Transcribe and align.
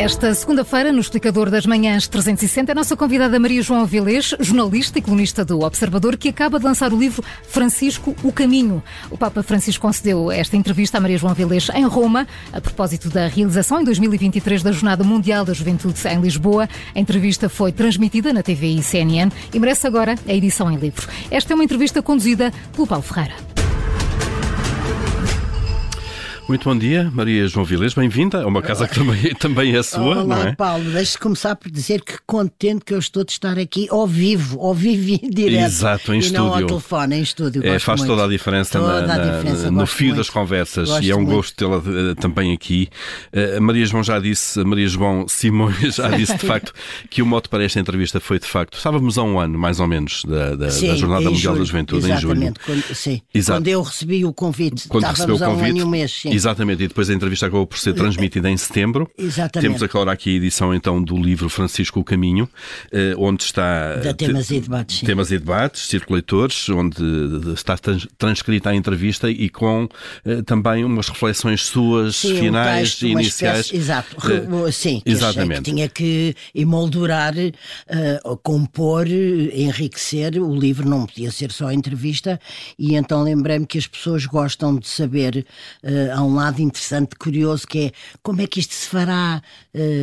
Esta 0.00 0.34
segunda-feira, 0.34 0.92
no 0.92 0.98
Explicador 0.98 1.50
das 1.50 1.66
Manhãs 1.66 2.08
360, 2.08 2.72
a 2.72 2.74
nossa 2.74 2.96
convidada 2.96 3.38
Maria 3.38 3.60
João 3.60 3.82
Avilés, 3.82 4.34
jornalista 4.40 4.98
e 4.98 5.02
colunista 5.02 5.44
do 5.44 5.60
Observador, 5.60 6.16
que 6.16 6.30
acaba 6.30 6.58
de 6.58 6.64
lançar 6.64 6.90
o 6.90 6.98
livro 6.98 7.22
Francisco, 7.42 8.16
o 8.22 8.32
Caminho. 8.32 8.82
O 9.10 9.18
Papa 9.18 9.42
Francisco 9.42 9.82
concedeu 9.82 10.32
esta 10.32 10.56
entrevista 10.56 10.96
a 10.96 11.02
Maria 11.02 11.18
João 11.18 11.32
Avilés 11.32 11.68
em 11.74 11.84
Roma, 11.84 12.26
a 12.50 12.62
propósito 12.62 13.10
da 13.10 13.26
realização 13.26 13.82
em 13.82 13.84
2023 13.84 14.62
da 14.62 14.72
Jornada 14.72 15.04
Mundial 15.04 15.44
da 15.44 15.52
Juventude 15.52 16.00
em 16.08 16.18
Lisboa. 16.18 16.66
A 16.94 16.98
entrevista 16.98 17.50
foi 17.50 17.70
transmitida 17.70 18.32
na 18.32 18.42
TV 18.42 18.68
e 18.68 18.82
CNN 18.82 19.30
e 19.52 19.58
merece 19.58 19.86
agora 19.86 20.14
a 20.26 20.32
edição 20.32 20.70
em 20.70 20.78
livro. 20.78 21.06
Esta 21.30 21.52
é 21.52 21.54
uma 21.54 21.64
entrevista 21.64 22.00
conduzida 22.00 22.50
pelo 22.72 22.86
Paulo 22.86 23.04
Ferreira. 23.04 23.59
Muito 26.50 26.64
bom 26.68 26.76
dia, 26.76 27.08
Maria 27.14 27.46
João 27.46 27.64
Vilês, 27.64 27.94
bem-vinda. 27.94 28.38
É 28.38 28.44
uma 28.44 28.60
casa 28.60 28.88
que 28.88 28.96
também, 28.96 29.32
também 29.38 29.76
é 29.76 29.84
sua, 29.84 30.24
Olá, 30.24 30.24
não 30.24 30.42
é? 30.48 30.52
Paulo, 30.56 30.82
deixe-me 30.90 31.20
começar 31.20 31.54
por 31.54 31.70
dizer 31.70 32.02
que 32.02 32.14
contente 32.26 32.84
que 32.84 32.92
eu 32.92 32.98
estou 32.98 33.22
de 33.22 33.30
estar 33.30 33.56
aqui 33.56 33.86
ao 33.88 34.04
vivo, 34.04 34.58
ao 34.60 34.74
vivo 34.74 35.10
e 35.10 35.30
direto. 35.30 35.64
Exato, 35.66 36.12
em 36.12 36.16
e 36.16 36.18
estúdio. 36.18 36.44
não 36.44 36.52
ao 36.56 36.66
telefone, 36.66 37.14
em 37.18 37.22
estúdio. 37.22 37.64
É, 37.64 37.78
faz 37.78 38.00
muito. 38.00 38.10
toda 38.10 38.24
a 38.24 38.28
diferença, 38.28 38.80
Toda 38.80 39.06
na- 39.06 39.14
a 39.14 39.18
diferença, 39.18 39.70
no 39.70 39.86
fio 39.86 40.06
muito. 40.08 40.16
das 40.18 40.28
conversas 40.28 40.88
Gosto 40.88 41.04
e 41.04 41.10
é 41.12 41.14
um 41.14 41.20
muito. 41.20 41.36
gosto 41.36 41.54
tê-la 41.54 41.76
eh, 41.76 42.14
também 42.20 42.52
aqui. 42.52 42.88
A 43.56 43.60
Maria 43.60 43.86
João 43.86 44.02
já 44.02 44.18
disse, 44.18 44.58
Maria 44.64 44.88
João 44.88 45.28
Simões 45.28 45.94
já 45.94 46.08
disse 46.08 46.36
de 46.36 46.46
facto 46.46 46.72
que 47.08 47.22
o 47.22 47.26
mote 47.26 47.48
para 47.48 47.62
esta 47.62 47.78
entrevista 47.78 48.18
foi 48.18 48.40
de 48.40 48.46
facto, 48.48 48.76
estávamos 48.76 49.16
a 49.18 49.22
um 49.22 49.38
ano 49.38 49.56
mais 49.56 49.78
ou 49.78 49.86
menos 49.86 50.24
da, 50.24 50.56
da- 50.56 50.70
Sim, 50.70 50.88
da 50.88 50.96
Jornada 50.96 51.30
Mundial 51.30 51.54
julho, 51.54 51.58
da 51.60 51.64
Juventude, 51.64 52.10
em 52.10 52.16
julho. 52.16 52.54
Quando, 52.66 52.82
sim. 52.92 53.22
Exato. 53.32 53.60
Quando 53.60 53.68
eu 53.68 53.82
recebi 53.82 54.24
o 54.24 54.32
convite, 54.32 54.88
Quando 54.88 55.04
recebeu 55.04 55.36
estávamos 55.36 55.60
há 55.62 55.64
um 55.64 55.68
ano 55.68 55.78
e 55.78 55.82
um 55.84 55.88
mês. 55.88 56.10
Sim. 56.10 56.39
Exatamente, 56.40 56.82
e 56.82 56.88
depois 56.88 57.08
a 57.10 57.14
entrevista 57.14 57.46
acabou 57.46 57.66
por 57.66 57.78
ser 57.78 57.92
transmitida 57.94 58.50
em 58.50 58.56
setembro. 58.56 59.10
Exatamente. 59.18 59.60
Temos 59.66 59.82
agora 59.82 60.10
aqui 60.12 60.30
a 60.30 60.36
edição 60.36 60.74
então 60.74 61.02
do 61.02 61.16
livro 61.16 61.48
Francisco 61.48 62.00
o 62.00 62.04
Caminho, 62.04 62.48
eh, 62.92 63.14
onde 63.18 63.42
está 63.44 63.96
Da 63.96 64.14
temas 64.14 64.50
e 64.50 64.60
debates, 64.60 64.98
sim. 64.98 65.06
temas 65.06 65.30
e 65.30 65.38
debates, 65.38 65.86
circuleitores, 65.88 66.68
onde 66.68 66.96
está 67.54 67.76
trans- 67.76 68.06
transcrita 68.18 68.70
a 68.70 68.74
entrevista 68.74 69.30
e 69.30 69.48
com 69.48 69.88
eh, 70.24 70.42
também 70.42 70.84
umas 70.84 71.08
reflexões 71.08 71.62
suas 71.66 72.16
Sim, 72.16 72.32
um 72.34 72.40
finais 72.40 72.88
texto, 72.90 73.06
e 73.06 73.10
iniciais. 73.12 73.60
espécie- 73.66 73.76
exato, 73.76 74.16
Eh, 74.30 74.46
Re- 74.64 74.72
sim, 74.72 75.00
que 75.04 75.10
exatamente. 75.10 75.62
que 75.62 75.70
tinha 75.70 75.88
que 75.88 76.34
emoldurar, 76.54 77.34
eh, 77.36 77.54
compor, 78.42 79.06
enriquecer. 79.08 80.38
O 80.40 80.54
livro 80.54 80.88
não 80.88 81.06
podia 81.06 81.30
ser 81.30 81.50
só 81.52 81.70
entrevista, 81.72 82.40
e 82.78 82.94
então 82.94 83.22
lembrei-me 83.22 83.66
que 83.66 83.78
as 83.78 83.86
pessoas 83.86 84.24
gostam 84.26 84.76
de 84.76 84.88
saber. 84.88 85.44
há 86.14 86.22
um 86.30 86.34
lado 86.36 86.60
interessante, 86.60 87.16
curioso, 87.16 87.66
que 87.66 87.86
é 87.86 87.92
como 88.22 88.40
é 88.40 88.46
que 88.46 88.60
isto 88.60 88.74
se 88.74 88.86
fará, 88.86 89.42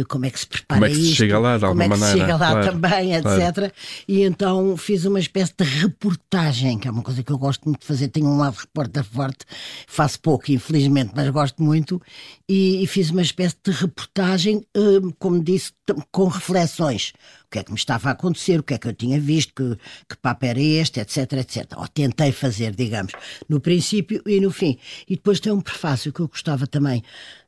como 0.07 0.25
é 0.25 0.29
que 0.29 0.39
se 0.39 0.47
prepara 0.47 0.79
Como 0.81 0.85
é 0.85 0.89
que 0.89 0.95
se 0.95 1.09
isto, 1.09 1.15
chega 1.17 1.39
lá, 1.39 1.57
de 1.57 1.65
como 1.65 1.81
é 1.81 1.85
alguma 1.85 1.89
que 1.89 1.95
se 1.95 1.99
maneira, 2.17 2.25
chega 2.27 2.37
lá 2.45 2.51
claro, 2.51 2.71
também, 2.71 3.21
claro. 3.21 3.41
etc. 3.41 3.73
E 4.07 4.21
então 4.23 4.77
fiz 4.77 5.05
uma 5.05 5.19
espécie 5.19 5.53
de 5.57 5.63
reportagem, 5.65 6.77
que 6.77 6.87
é 6.87 6.91
uma 6.91 7.01
coisa 7.03 7.21
que 7.23 7.31
eu 7.31 7.37
gosto 7.37 7.65
muito 7.65 7.81
de 7.81 7.87
fazer. 7.87 8.07
Tenho 8.09 8.27
um 8.27 8.37
lado 8.37 8.55
repórter 8.55 9.03
forte, 9.03 9.45
faço 9.87 10.19
pouco, 10.19 10.51
infelizmente, 10.51 11.11
mas 11.15 11.29
gosto 11.29 11.61
muito. 11.61 12.01
E, 12.47 12.81
e 12.83 12.87
fiz 12.87 13.09
uma 13.11 13.21
espécie 13.21 13.55
de 13.63 13.71
reportagem, 13.71 14.65
hum, 14.75 15.11
como 15.19 15.43
disse, 15.43 15.71
com 16.11 16.27
reflexões. 16.27 17.13
O 17.45 17.49
que 17.49 17.59
é 17.59 17.63
que 17.63 17.71
me 17.71 17.77
estava 17.77 18.09
a 18.09 18.11
acontecer, 18.11 18.59
o 18.59 18.63
que 18.63 18.73
é 18.73 18.77
que 18.77 18.87
eu 18.89 18.93
tinha 18.93 19.17
visto, 19.19 19.53
que, 19.53 19.77
que 20.09 20.17
papo 20.21 20.45
era 20.45 20.59
este, 20.59 20.99
etc, 20.99 21.31
etc. 21.33 21.65
Ou 21.77 21.87
tentei 21.87 22.31
fazer, 22.33 22.75
digamos, 22.75 23.13
no 23.47 23.59
princípio 23.61 24.21
e 24.25 24.39
no 24.41 24.51
fim. 24.51 24.77
E 25.07 25.15
depois 25.15 25.39
tem 25.39 25.51
um 25.53 25.61
prefácio 25.61 26.11
que 26.11 26.19
eu 26.19 26.27
gostava 26.27 26.67
também, 26.67 27.01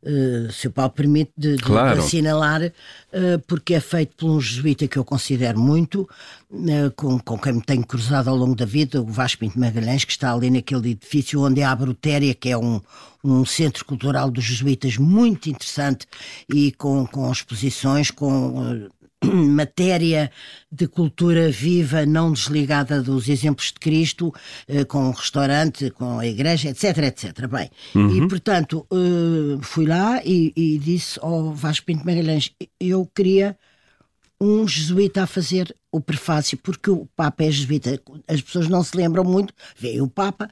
eh, 0.05 0.47
se 0.51 0.67
o 0.67 0.71
Paulo 0.71 0.91
permite, 0.91 1.31
de, 1.37 1.57
de- 1.57 1.63
Claro. 1.63 2.01
Assinalar, 2.09 2.73
eh, 3.11 3.37
porque 3.47 3.75
é 3.75 3.79
feito 3.79 4.15
por 4.15 4.29
um 4.29 4.41
jesuíta 4.41 4.87
que 4.87 4.97
eu 4.97 5.05
considero 5.05 5.59
muito, 5.59 6.09
eh, 6.51 6.91
com, 6.95 7.19
com 7.19 7.37
quem 7.37 7.53
me 7.53 7.61
tenho 7.61 7.85
cruzado 7.85 8.29
ao 8.29 8.35
longo 8.35 8.55
da 8.55 8.65
vida, 8.65 9.01
o 9.01 9.05
Vasco 9.05 9.39
Pinto 9.39 9.59
Magalhães, 9.59 10.03
que 10.03 10.11
está 10.11 10.33
ali 10.33 10.49
naquele 10.49 10.91
edifício 10.91 11.41
onde 11.41 11.61
há 11.61 11.71
a 11.71 11.75
Brutéria, 11.75 12.33
que 12.33 12.49
é 12.49 12.57
um, 12.57 12.81
um 13.23 13.45
centro 13.45 13.85
cultural 13.85 14.31
dos 14.31 14.43
jesuítas 14.43 14.97
muito 14.97 15.49
interessante 15.49 16.07
e 16.53 16.71
com, 16.71 17.05
com 17.05 17.31
exposições, 17.31 18.11
com. 18.11 18.89
matéria 19.25 20.31
de 20.71 20.87
cultura 20.87 21.49
viva, 21.49 22.05
não 22.05 22.31
desligada 22.31 23.01
dos 23.01 23.27
exemplos 23.27 23.67
de 23.67 23.79
Cristo, 23.79 24.33
eh, 24.67 24.85
com 24.85 25.09
o 25.09 25.11
restaurante, 25.11 25.89
com 25.91 26.19
a 26.19 26.25
igreja, 26.25 26.69
etc, 26.69 26.97
etc. 26.99 27.47
Bem, 27.47 27.69
e 27.95 28.27
portanto 28.27 28.85
eh, 28.91 29.59
fui 29.61 29.85
lá 29.85 30.21
e, 30.23 30.53
e 30.55 30.77
disse 30.77 31.19
ao 31.21 31.53
Vasco 31.53 31.85
Pinto 31.85 32.05
Magalhães, 32.05 32.51
eu 32.79 33.05
queria 33.13 33.57
um 34.39 34.65
jesuíta 34.67 35.23
a 35.23 35.27
fazer 35.27 35.75
o 35.91 35.99
prefácio, 35.99 36.57
porque 36.57 36.89
o 36.89 37.07
Papa 37.15 37.43
é 37.43 37.51
jesuíta. 37.51 37.99
As 38.27 38.41
pessoas 38.41 38.67
não 38.67 38.83
se 38.83 38.95
lembram 38.95 39.23
muito, 39.23 39.53
veio 39.77 40.03
o 40.03 40.07
Papa, 40.07 40.47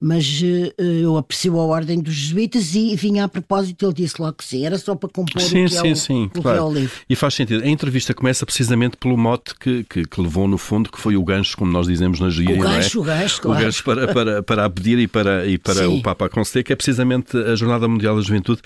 mas 0.00 0.42
eh, 0.44 0.72
eu 0.78 1.16
aprecio 1.16 1.58
a 1.58 1.64
ordem 1.64 2.00
dos 2.00 2.14
jesuítas 2.14 2.74
e 2.74 2.94
vinha 2.94 3.24
a 3.24 3.28
propósito, 3.28 3.86
ele 3.86 3.94
disse 3.94 4.20
logo 4.20 4.34
que 4.34 4.44
sim, 4.44 4.66
era 4.66 4.78
só 4.78 4.94
para 4.94 5.08
compor 5.08 5.40
Sim, 5.40 5.64
o 5.64 5.68
que, 5.68 5.76
é, 5.76 5.80
sim, 5.80 5.92
o, 5.92 5.96
sim, 5.96 6.24
o 6.24 6.30
que 6.30 6.38
é 6.38 6.42
claro. 6.42 6.66
o 6.66 6.74
livro. 6.74 6.92
E 7.08 7.16
faz 7.16 7.34
sentido. 7.34 7.64
A 7.64 7.68
entrevista 7.68 8.12
começa 8.12 8.44
precisamente 8.44 8.96
pelo 8.96 9.16
mote 9.16 9.54
que, 9.58 9.84
que, 9.84 10.04
que 10.04 10.20
levou 10.20 10.46
no 10.46 10.58
fundo, 10.58 10.90
que 10.90 11.00
foi 11.00 11.16
o 11.16 11.24
gancho, 11.24 11.56
como 11.56 11.72
nós 11.72 11.86
dizemos 11.86 12.20
na 12.20 12.28
gíria, 12.28 12.60
O 12.60 12.64
é? 12.64 12.76
gancho, 12.76 13.00
o 13.00 13.04
gancho, 13.04 13.38
O 13.38 13.42
claro. 13.42 13.64
gancho 13.64 13.84
para, 13.84 14.12
para, 14.12 14.42
para 14.42 14.64
a 14.66 14.70
pedir 14.70 14.98
e 14.98 15.08
para, 15.08 15.46
e 15.46 15.56
para 15.56 15.74
Sim. 15.74 15.98
o 15.98 16.02
Papa 16.02 16.26
a 16.26 16.28
conceder, 16.28 16.64
que 16.64 16.72
é 16.72 16.76
precisamente 16.76 17.36
a 17.36 17.54
Jornada 17.54 17.88
Mundial 17.88 18.16
da 18.16 18.22
Juventude. 18.22 18.60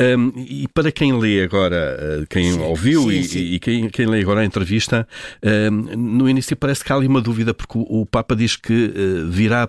Um, 0.00 0.32
e 0.36 0.68
para 0.68 0.92
quem 0.92 1.18
lê 1.18 1.42
agora, 1.42 2.20
uh, 2.22 2.26
quem 2.28 2.52
Sim, 2.52 2.60
ouviu 2.60 3.02
sim, 3.02 3.18
e, 3.18 3.24
sim. 3.24 3.38
e 3.38 3.58
quem, 3.58 3.88
quem 3.88 4.06
lê 4.06 4.20
agora 4.20 4.40
a 4.40 4.44
entrevista, 4.44 5.08
um, 5.42 5.71
no 5.96 6.28
início 6.28 6.56
parece 6.56 6.84
que 6.84 6.92
há 6.92 6.96
ali 6.96 7.06
uma 7.06 7.20
dúvida, 7.20 7.54
porque 7.54 7.78
o, 7.78 8.04
Papa 8.06 8.36
diz 8.36 8.56
que 8.56 8.72
uh, 8.94 9.30
virá, 9.30 9.68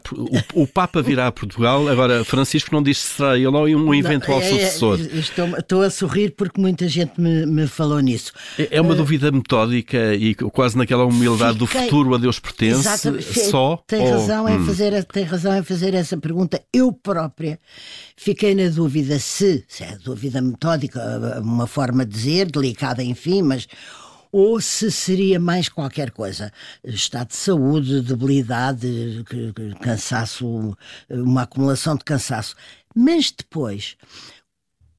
o, 0.54 0.68
Papa 0.68 1.02
virá 1.02 1.28
a 1.28 1.32
Portugal, 1.32 1.88
agora 1.88 2.24
Francisco 2.24 2.74
não 2.74 2.84
diz 2.84 2.98
se 3.00 3.14
será 3.16 3.36
ele 3.38 3.48
ou 3.48 3.66
um 3.68 3.94
eventual 3.96 4.40
Não, 4.40 4.46
é- 4.46 4.50
é- 4.50 4.66
sucessor. 4.66 5.00
Estou, 5.00 5.48
estou 5.58 5.82
a 5.82 5.90
sorrir 5.90 6.32
porque 6.36 6.60
muita 6.60 6.88
gente 6.88 7.20
me, 7.20 7.46
me 7.46 7.68
falou 7.68 8.00
nisso. 8.00 8.32
É 8.60 8.68
é 8.78 8.82
uma 8.82 8.96
dúvida 8.96 9.32
metódica 9.32 10.14
e 10.16 10.34
quase 10.36 10.78
naquela 10.78 11.06
humildade 11.06 11.58
do 11.58 11.66
Fiquei- 11.68 11.84
futuro 11.86 12.14
a 12.16 12.18
Deus 12.18 12.40
pertence, 12.40 12.80
Exatamente. 12.80 13.40
só? 13.50 13.82
Tem 13.88 14.02
ou- 14.02 14.12
razão, 14.12 14.50
em 14.50 14.58
Hum. 14.58 14.66
fazer, 14.66 15.04
tem 15.06 15.24
razão 15.24 15.58
em 15.58 15.64
fazer 15.64 15.94
essa 15.94 16.18
pergunta. 16.18 16.62
Eu 16.74 16.92
própria 16.92 17.60
fiquei 18.18 18.54
na 18.56 18.70
dúvida 18.70 19.20
se, 19.20 19.64
se 19.68 19.84
é 19.84 19.98
dúvida 20.04 20.42
metódica, 20.42 21.02
uma 21.42 21.68
forma 21.68 22.06
de 22.06 22.12
dizer, 22.14 22.52
delicada, 22.52 23.04
enfim, 23.04 23.42
mas. 23.42 23.68
Ou 24.34 24.60
se 24.60 24.90
seria 24.90 25.40
mais 25.40 25.70
qualquer 25.70 26.10
coisa. 26.10 26.52
Estado 26.84 27.28
de 27.28 27.36
saúde, 27.36 28.02
debilidade, 28.02 29.24
cansaço, 29.80 30.76
uma 31.08 31.44
acumulação 31.44 31.96
de 31.96 32.04
cansaço. 32.04 32.56
Mas 32.96 33.32
depois, 33.32 33.96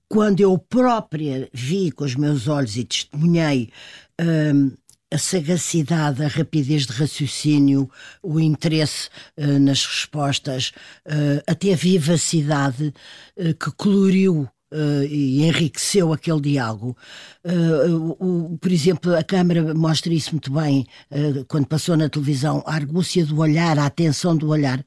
quando 0.09 0.39
eu 0.39 0.56
própria 0.56 1.49
vi 1.53 1.91
com 1.91 2.05
os 2.05 2.15
meus 2.15 2.47
olhos 2.47 2.77
e 2.77 2.84
testemunhei 2.84 3.72
hum, 4.21 4.71
a 5.11 5.19
sagacidade, 5.19 6.25
a 6.25 6.28
rapidez 6.28 6.87
de 6.87 6.93
raciocínio, 6.93 7.91
o 8.22 8.41
interesse 8.41 9.09
eh, 9.37 9.59
nas 9.59 9.84
respostas, 9.84 10.72
eh, 11.05 11.43
até 11.47 11.72
a 11.72 11.77
vivacidade 11.77 12.93
eh, 13.37 13.53
que 13.53 13.71
coloriu 13.72 14.49
eh, 14.74 15.06
e 15.08 15.42
enriqueceu 15.46 16.12
aquele 16.12 16.40
diálogo. 16.40 16.96
Eh, 17.44 17.52
o- 17.90 18.16
o- 18.54 18.58
por 18.58 18.72
exemplo, 18.72 19.14
a 19.16 19.22
Câmara 19.22 19.72
mostra 19.74 20.12
isso 20.12 20.32
muito 20.32 20.52
bem 20.52 20.84
eh, 21.10 21.44
quando 21.46 21.66
passou 21.66 21.96
na 21.96 22.08
televisão, 22.08 22.62
a 22.66 22.74
argúcia 22.74 23.24
do 23.24 23.38
olhar, 23.38 23.78
a 23.78 23.86
atenção 23.86 24.36
do 24.36 24.48
olhar. 24.48 24.84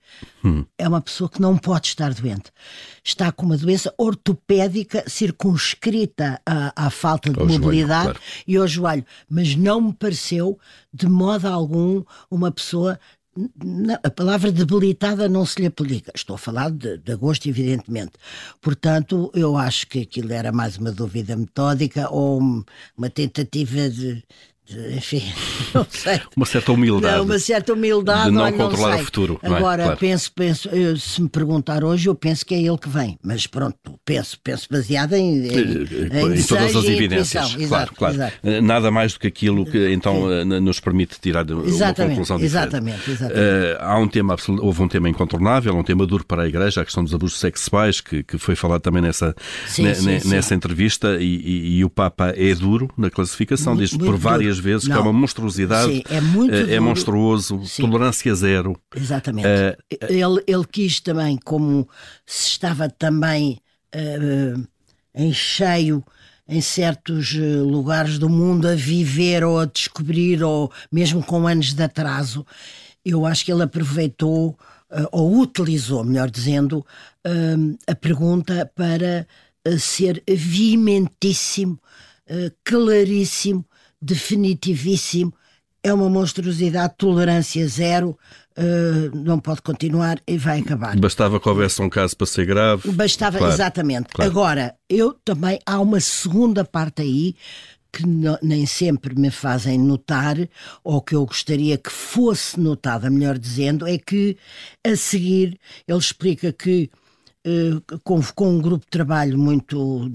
É 0.78 0.88
uma 0.88 1.02
pessoa 1.02 1.30
que 1.30 1.42
não 1.42 1.58
pode 1.58 1.88
estar 1.88 2.14
doente. 2.14 2.52
Está 3.04 3.32
com 3.34 3.46
uma 3.46 3.58
doença 3.58 3.94
ortopédica 3.98 5.04
circunscrita 5.58 6.40
à, 6.46 6.86
à 6.86 6.90
falta 6.90 7.30
de 7.32 7.40
Ao 7.40 7.48
joelho, 7.48 7.62
mobilidade 7.64 8.04
claro. 8.06 8.20
e 8.48 8.58
ao 8.58 8.68
joelho. 8.68 9.06
Mas 9.30 9.56
não 9.56 9.82
me 9.82 9.94
pareceu, 9.94 10.58
de 10.94 11.08
modo 11.08 11.48
algum, 11.48 12.04
uma 12.30 12.52
pessoa. 12.52 13.00
Não, 13.64 13.98
a 14.04 14.10
palavra 14.10 14.52
debilitada 14.52 15.30
não 15.30 15.46
se 15.46 15.60
lhe 15.62 15.68
aplica. 15.68 16.12
Estou 16.16 16.36
a 16.36 16.40
falar 16.40 16.72
de, 16.72 16.98
de 16.98 17.12
agosto, 17.12 17.48
evidentemente. 17.48 18.14
Portanto, 18.62 19.32
eu 19.36 19.58
acho 19.58 19.88
que 19.88 20.02
aquilo 20.02 20.34
era 20.34 20.52
mais 20.52 20.78
uma 20.78 20.92
dúvida 20.92 21.36
metódica 21.36 22.10
ou 22.12 22.42
um- 22.42 22.64
uma 22.98 23.10
tentativa 23.10 23.90
de, 23.90 24.24
enfim, 24.96 25.24
não 25.74 25.86
sei. 25.90 26.20
Uma 26.36 26.46
certa 26.46 26.72
humildade. 26.72 27.18
Não, 27.18 27.24
uma 27.26 27.40
certa 27.40 27.74
humildade. 27.74 28.26
De 28.26 28.32
não 28.32 28.44
olha, 28.44 28.54
controlar 28.58 28.94
sei. 28.94 29.02
o 29.02 29.06
futuro. 29.06 29.40
não 29.44 29.54
é? 29.56 29.58
Agora, 29.58 29.84
Claro. 29.84 29.98
penso, 30.00 30.32
penso, 30.34 30.70
eu, 30.70 30.98
se 30.98 31.22
me 31.22 31.30
perguntar 31.30 31.84
hoje, 31.84 32.08
eu 32.10 32.16
penso 32.16 32.46
que 32.46 32.54
é 32.56 32.60
ele 32.62 32.78
que 32.78 32.90
vem. 32.90 33.18
Mas 33.24 33.48
pronto, 33.48 33.78
penso, 34.06 34.38
penso 34.44 34.68
baseado 34.72 35.14
em, 35.14 35.48
em, 35.48 35.50
Eh, 35.50 36.22
em 36.22 36.40
em 36.40 36.44
todas 36.44 36.76
as 36.76 36.84
evidências. 36.86 37.46
Claro, 37.54 37.62
Exato, 37.62 37.96
claro. 37.96 38.16
exato. 38.16 38.34
Eh, 38.44 38.62
Nada 38.62 38.92
mais 38.92 39.14
do 39.14 39.20
que 39.20 39.28
aquilo 39.28 39.66
que 39.66 39.92
então 39.92 40.32
eh, 40.32 40.44
nos 40.44 40.80
permite 40.80 41.20
tirar 41.20 41.50
uma 41.50 41.66
Exatamente, 41.66 42.10
conclusão 42.16 42.38
diferente. 42.38 42.68
exatamente, 42.68 43.12
exatamente. 43.12 43.40
Eh, 43.40 43.78
há 43.80 43.98
um 43.98 44.08
tema 44.08 44.36
houve 44.62 44.82
um 44.82 44.88
tema 44.88 45.10
incontornável, 45.10 45.74
um 45.76 45.84
tema 45.84 46.06
duro 46.06 46.26
para 46.26 46.44
a 46.44 46.48
Igreja, 46.48 46.82
a 46.82 46.86
questão 46.86 47.04
dos 47.04 47.14
abusos 47.14 47.40
sexuais, 47.40 48.02
que, 48.02 48.24
que 48.24 48.38
foi 48.38 48.56
falado 48.56 48.82
também 48.82 49.02
nessa, 49.02 49.36
Sim, 49.68 49.84
ne- 49.84 49.96
sim, 49.96 50.06
ne- 50.06 50.20
sim. 50.20 50.30
nessa 50.30 50.54
entrevista, 50.56 51.18
e, 51.20 51.24
e- 51.38 51.78
e 51.78 51.86
o 51.86 51.90
Papa 51.90 52.34
é 52.36 52.54
duro 52.54 52.90
na 52.98 53.10
classificação, 53.10 53.76
diz 53.76 53.96
por 53.96 54.16
várias 54.18 54.57
duro. 54.58 54.70
vezes 54.72 54.86
que 54.88 54.92
é 54.92 54.96
Não. 54.96 55.02
uma 55.04 55.14
monstruosidade, 55.14 55.92
Sim, 55.92 56.04
é 56.10 56.22
muito 56.22 56.54
eh, 56.54 56.62
é 56.62 56.66
duro. 56.66 56.84
monstruoso, 56.84 57.66
Sim. 57.66 57.84
tolerância 57.84 58.34
zero. 58.36 58.80
Exatamente. 58.96 59.48
Eh, 59.48 59.78
ele, 60.10 60.44
ele 60.46 60.66
quis 60.72 61.00
também, 61.00 61.38
como 61.44 61.88
se 62.26 62.50
estava 62.50 62.90
também 62.90 63.60
eh, 63.92 64.54
em 65.16 65.34
cheio 65.34 66.04
em 66.50 66.62
certos 66.62 67.34
lugares 67.34 68.18
do 68.18 68.30
mundo 68.30 68.68
a 68.70 68.74
viver 68.76 69.44
ou 69.44 69.60
a 69.60 69.66
descobrir, 69.66 70.42
ou 70.42 70.72
mesmo 70.90 71.22
com 71.22 71.46
anos 71.46 71.74
de 71.74 71.84
atraso, 71.84 72.46
eu 73.04 73.26
acho 73.26 73.44
que 73.44 73.52
ele 73.52 73.64
aproveitou 73.64 74.58
ou 75.12 75.42
utilizou, 75.42 76.06
melhor 76.06 76.30
dizendo, 76.30 76.86
a 77.86 77.94
pergunta 77.96 78.72
para 78.74 79.28
ser 79.78 80.24
veementíssimo, 80.26 81.78
claríssimo, 82.64 83.66
definitivíssimo. 84.02 85.34
É 85.84 85.94
uma 85.94 86.10
monstruosidade, 86.10 86.96
tolerância 86.98 87.66
zero, 87.68 88.18
eh, 88.56 89.10
não 89.14 89.40
pode 89.40 89.62
continuar 89.62 90.20
e 90.28 90.38
vai 90.38 90.60
acabar. 90.60 90.98
Bastava 91.00 91.40
que 91.40 91.48
houvesse 91.48 91.82
um 91.82 91.90
caso 91.90 92.18
para 92.18 92.28
ser 92.28 92.46
grave. 92.46 92.92
Bastava, 92.92 93.38
Claro, 93.38 93.54
exatamente. 93.54 94.08
claro. 94.12 94.30
Agora, 94.32 94.76
eu 94.90 95.14
também, 95.24 95.60
há 95.66 95.80
uma 95.80 96.00
segunda 96.00 96.66
parte 96.66 97.02
aí 97.04 97.36
que 97.92 98.04
nem 98.44 98.66
sempre 98.66 99.16
me 99.18 99.32
fazem 99.32 99.78
notar, 99.80 100.36
ou 100.84 101.02
que 101.02 101.16
eu 101.16 101.26
gostaria 101.26 101.78
que 101.78 101.90
fosse 101.92 102.60
notada, 102.60 103.10
melhor 103.10 103.38
dizendo, 103.38 103.88
é 103.88 103.98
que 103.98 104.38
a 104.86 104.96
seguir 104.96 105.58
ele 105.88 105.98
explica 105.98 106.52
que 106.52 106.90
eh, 107.48 107.98
com 108.04 108.20
um 108.50 108.62
grupo 108.62 108.84
de 108.84 108.90
trabalho 108.90 109.38
muito 109.38 110.10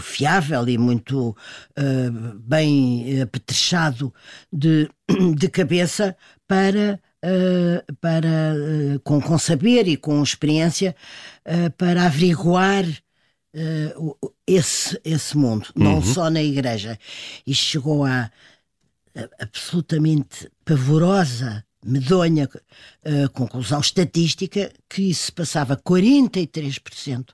fiável 0.00 0.68
e 0.68 0.76
muito 0.76 1.34
eh, 1.74 2.10
bem 2.36 3.22
apetrechado 3.22 4.12
de, 4.52 4.90
de 5.34 5.48
cabeça 5.48 6.14
para, 6.46 7.00
eh, 7.22 7.84
para 8.02 8.54
com, 9.02 9.18
com 9.18 9.38
saber 9.38 9.88
e 9.88 9.96
com 9.96 10.22
experiência 10.22 10.94
para 11.78 12.04
averiguar 12.04 12.84
esse, 14.46 15.00
esse 15.04 15.36
mundo, 15.36 15.68
não 15.76 16.02
só 16.02 16.28
na 16.28 16.42
igreja. 16.42 16.98
E 17.46 17.54
chegou 17.54 18.04
a- 18.04 18.30
absolutamente 19.38 20.50
pavorosa, 20.64 21.64
medonha 21.84 22.48
eh, 23.04 23.28
conclusão 23.32 23.80
estatística 23.80 24.72
que 24.88 25.12
se 25.14 25.30
passava 25.30 25.76
43% 25.76 27.26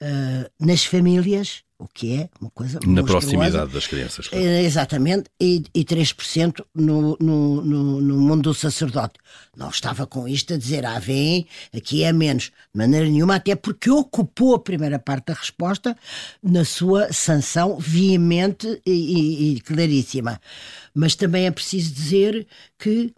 eh, 0.00 0.50
nas 0.60 0.84
famílias, 0.84 1.62
o 1.78 1.86
que 1.88 2.14
é 2.14 2.28
uma 2.40 2.50
coisa 2.50 2.78
Na 2.86 3.02
proximidade 3.02 3.72
das 3.72 3.86
crianças. 3.88 4.28
claro. 4.28 4.44
Eh, 4.44 4.62
Exatamente, 4.62 5.24
e, 5.40 5.64
e 5.74 5.84
3% 5.84 6.64
no, 6.74 7.16
no, 7.20 7.60
no, 7.62 8.00
no 8.00 8.16
mundo 8.20 8.42
do 8.42 8.54
sacerdote. 8.54 9.14
Não 9.56 9.68
estava 9.68 10.06
com 10.06 10.26
isto 10.28 10.54
a 10.54 10.56
dizer, 10.56 10.86
ah, 10.86 10.98
vem, 11.00 11.46
aqui 11.74 12.04
é 12.04 12.12
menos. 12.12 12.44
De 12.72 12.78
maneira 12.78 13.06
nenhuma, 13.08 13.34
até 13.36 13.54
porque 13.56 13.90
ocupou 13.90 14.54
a 14.54 14.60
primeira 14.60 14.98
parte 14.98 15.26
da 15.26 15.34
resposta 15.34 15.96
na 16.42 16.64
sua 16.64 17.12
sanção 17.12 17.78
veemente 17.78 18.80
e, 18.86 18.90
e- 18.92 19.54
e 19.56 19.60
claríssima. 19.60 20.40
Mas 20.94 21.14
também 21.16 21.46
é 21.46 21.50
preciso 21.50 21.92
dizer 21.92 22.46
que 22.78 23.12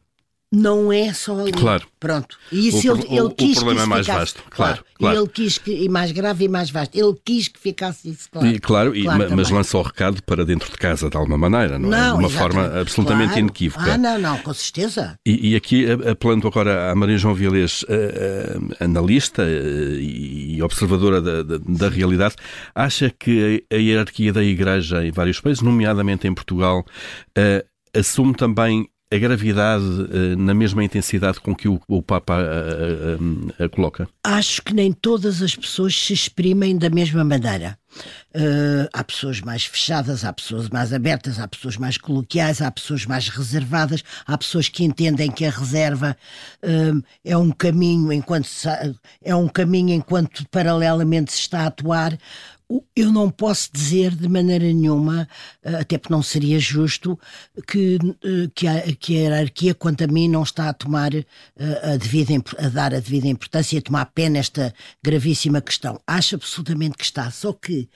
não 0.54 0.92
é 0.92 1.12
só 1.12 1.38
ali. 1.40 1.52
Claro. 1.52 1.84
Pronto. 1.98 2.36
E 2.52 2.68
isso 2.68 2.86
O 2.92 2.96
ele, 2.98 3.06
ele 3.08 3.20
o- 3.22 3.26
o 3.26 3.30
quis 3.34 3.54
problema 3.54 3.80
que 3.80 3.84
é 3.84 3.88
mais 3.88 4.06
ficasse 4.06 4.18
vasto, 4.34 4.42
claro, 4.50 4.84
E 4.94 4.98
claro. 4.98 5.18
ele 5.20 5.28
quis 5.28 5.56
que, 5.58 5.70
e 5.72 5.88
mais 5.88 6.12
grave 6.12 6.44
e 6.44 6.48
mais 6.48 6.70
vasto. 6.70 6.94
Ele 6.94 7.14
quis 7.24 7.48
que 7.48 7.58
ficasse 7.58 8.10
isso 8.10 8.28
claro. 8.30 8.46
E, 8.46 8.58
claro, 8.58 8.94
e- 8.96 9.04
Claro 9.04 9.34
mas 9.36 9.48
lança 9.50 9.78
o 9.78 9.82
recado 9.82 10.22
para 10.22 10.44
dentro 10.44 10.70
de 10.70 10.76
casa 10.76 11.08
de 11.08 11.16
alguma 11.16 11.38
maneira, 11.38 11.78
não, 11.78 11.88
é? 11.94 11.96
De 11.96 12.10
uma 12.18 12.28
exatamente. 12.28 12.36
forma 12.38 12.80
absolutamente 12.80 13.26
Claro. 13.28 13.40
inequívoca. 13.40 13.92
Ah, 13.94 13.98
não, 13.98 14.18
não, 14.18 14.38
com 14.38 14.52
certeza. 14.52 15.18
E, 15.26 15.52
e 15.52 15.56
aqui, 15.56 15.86
apelando 15.90 16.46
agora 16.46 16.90
à 16.90 16.94
Maria 16.94 17.16
João 17.16 17.34
Vilês, 17.34 17.84
eh, 17.88 18.58
eh, 18.78 18.84
analista 18.84 19.42
eh, 19.42 19.96
e 19.98 20.62
observadora 20.62 21.20
da, 21.22 21.42
da- 21.42 21.58
da 21.66 21.88
realidade, 21.88 22.34
acha 22.74 23.10
que 23.18 23.64
a, 23.72 23.76
hierarquia 23.76 24.32
da 24.32 24.42
Igreja 24.44 25.04
em 25.06 25.10
vários 25.10 25.40
países, 25.40 25.62
nomeadamente 25.62 26.26
em 26.28 26.34
Portugal, 26.34 26.84
assume 27.96 28.34
também 28.34 28.88
a 29.14 29.18
gravidade 29.18 29.84
eh, 30.12 30.36
na 30.36 30.52
mesma 30.54 30.82
intensidade 30.84 31.40
com 31.40 31.54
que 31.54 31.68
o, 31.68 31.80
o 31.88 32.02
Papa 32.02 32.34
a, 32.34 33.62
a- 33.62 33.64
a- 33.64 33.68
coloca? 33.68 34.08
Acho 34.24 34.62
que 34.62 34.74
nem 34.74 34.92
todas 34.92 35.42
as 35.42 35.54
pessoas 35.54 35.94
se 35.96 36.12
exprimem 36.12 36.76
da 36.76 36.90
mesma 36.90 37.22
maneira. 37.24 37.78
Eh, 38.34 38.88
há 38.92 39.04
pessoas 39.04 39.40
mais 39.40 39.64
fechadas, 39.64 40.24
há 40.24 40.32
pessoas 40.32 40.68
mais 40.68 40.92
abertas, 40.92 41.38
há 41.38 41.46
pessoas 41.46 41.76
mais 41.76 41.96
coloquiais, 41.96 42.60
há 42.60 42.68
pessoas 42.70 43.06
mais 43.06 43.28
reservadas, 43.28 44.02
há 44.26 44.36
pessoas 44.36 44.68
que 44.68 44.82
entendem 44.82 45.30
que 45.30 45.44
a 45.44 45.50
reserva 45.50 46.16
eh, 46.62 46.92
é 47.24 47.36
um 47.36 47.52
caminho 47.52 48.12
enquanto 48.12 48.48
é 49.22 49.34
um 49.36 49.46
caminho 49.46 49.90
enquanto 49.94 50.44
paralelamente 50.50 51.32
se 51.32 51.38
está 51.40 51.60
a 51.60 51.66
atuar. 51.66 52.18
Eu 52.96 53.12
não 53.12 53.30
posso 53.30 53.70
dizer 53.72 54.14
de 54.14 54.28
maneira 54.28 54.64
nenhuma, 54.64 55.28
eh, 55.62 55.76
até 55.76 55.98
porque 55.98 56.12
não 56.14 56.22
seria 56.22 56.58
justo, 56.58 57.18
que, 57.68 57.98
eh, 58.22 58.50
que, 58.54 58.66
a, 58.66 58.96
que 58.96 59.16
a 59.16 59.20
hierarquia, 59.20 59.74
quanto 59.74 60.02
a 60.04 60.06
mim, 60.06 60.28
não 60.28 60.42
está 60.42 60.70
a 60.70 60.72
tomar 60.72 61.14
eh, 61.14 61.24
a, 61.82 61.96
devida, 61.96 62.32
a 62.58 62.68
dar 62.68 62.94
a 62.94 63.00
devida 63.00 63.28
importância 63.28 63.76
e 63.76 63.78
a 63.78 63.82
tomar 63.82 64.06
pé 64.06 64.30
nesta 64.30 64.74
gravíssima 65.02 65.60
questão. 65.60 66.00
Acho 66.06 66.36
absolutamente 66.36 66.96
que 66.96 67.04
está, 67.04 67.30
só 67.30 67.52
que 67.52 67.88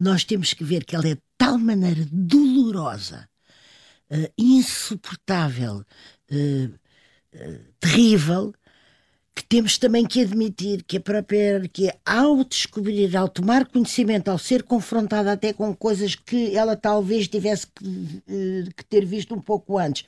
nós 0.00 0.24
temos 0.24 0.52
que 0.52 0.64
ver 0.64 0.84
que 0.84 0.96
ela 0.96 1.06
é 1.06 1.14
de 1.14 1.22
tal 1.36 1.56
maneira 1.56 2.04
dolorosa, 2.10 3.28
insuportável, 4.36 5.84
terrível, 7.80 8.52
que 9.38 9.44
temos 9.44 9.78
também 9.78 10.04
que 10.04 10.20
admitir 10.20 10.82
que 10.82 10.96
a 10.96 11.00
própria 11.00 11.38
hierarquia, 11.38 11.96
ao 12.04 12.42
descobrir, 12.42 13.16
ao 13.16 13.28
tomar 13.28 13.68
conhecimento, 13.68 14.28
ao 14.28 14.36
ser 14.36 14.64
confrontada 14.64 15.30
até 15.30 15.52
com 15.52 15.72
coisas 15.76 16.16
que 16.16 16.56
ela 16.56 16.74
talvez 16.74 17.28
tivesse 17.28 17.68
que, 17.68 18.20
eh, 18.28 18.68
que 18.76 18.84
ter 18.84 19.06
visto 19.06 19.32
um 19.36 19.40
pouco 19.40 19.78
antes 19.78 20.04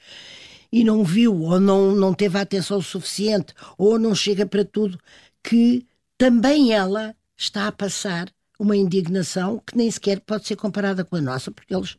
e 0.73 0.83
não 0.83 1.05
viu, 1.05 1.43
ou 1.43 1.61
não, 1.61 1.93
não 1.93 2.13
teve 2.13 2.39
a 2.39 2.41
atenção 2.41 2.83
suficiente, 2.83 3.55
ou 3.79 4.01
não 4.01 4.17
chega 4.17 4.45
para 4.45 4.65
tudo, 4.65 4.99
que 5.45 5.87
também 6.19 6.73
ela 6.73 7.15
está 7.37 7.69
a 7.69 7.73
passar 7.73 8.33
uma 8.59 8.77
indignação 8.77 9.63
que 9.65 9.77
nem 9.77 9.89
sequer 9.89 10.19
pode 10.19 10.45
ser 10.45 10.57
comparada 10.57 11.05
com 11.05 11.15
a 11.15 11.21
nossa, 11.21 11.53
porque 11.53 11.73
eles 11.73 11.97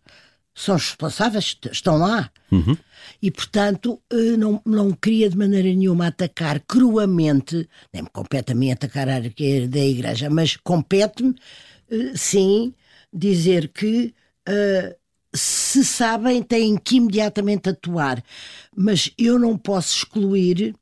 são 0.54 0.76
os 0.76 0.88
responsáveis, 0.90 1.46
est- 1.46 1.72
estão 1.72 1.98
lá. 1.98 2.30
E, 3.22 3.32
portanto, 3.32 4.00
eh, 4.12 4.38
não, 4.38 4.62
não 4.66 4.92
queria 4.92 5.30
de 5.30 5.38
maneira 5.38 5.68
nenhuma 5.70 6.08
atacar 6.08 6.60
cruamente, 6.62 7.68
nem 7.94 8.04
me 8.04 8.10
compete 8.10 8.52
a 8.52 8.56
mim 8.56 8.72
atacar 8.72 9.08
a 9.08 9.14
hierarquia 9.14 9.68
da 9.68 9.80
Igreja, 9.80 10.30
mas 10.30 10.58
compete-me, 10.58 11.34
eh, 11.90 12.12
sim, 12.16 12.74
dizer 13.14 13.70
que 13.70 14.14
eh, 14.48 14.96
se 15.34 15.84
sabem, 15.86 16.44
têm 16.44 16.78
que 16.78 16.98
imediatamente 16.98 17.70
atuar. 17.70 18.22
Mas 18.76 19.12
eu 19.18 19.40
não 19.40 19.58
posso 19.58 19.98
excluir 19.98 20.76